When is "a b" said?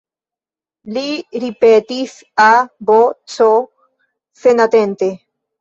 2.47-2.97